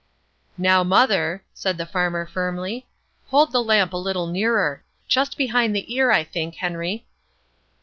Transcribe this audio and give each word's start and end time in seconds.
"Now, 0.57 0.83
mother," 0.83 1.43
said 1.53 1.77
the 1.77 1.85
farmer 1.85 2.25
firmly, 2.25 2.87
"hold 3.27 3.51
the 3.51 3.61
lamp 3.63 3.93
a 3.93 3.97
little 3.97 4.25
nearer; 4.25 4.83
just 5.07 5.37
behind 5.37 5.75
the 5.75 5.93
ear, 5.93 6.09
I 6.09 6.23
think, 6.23 6.55
Henry." 6.55 7.05